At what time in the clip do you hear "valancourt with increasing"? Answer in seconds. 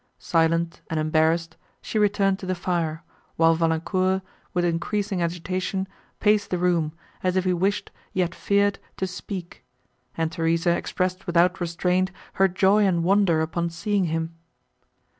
3.53-5.21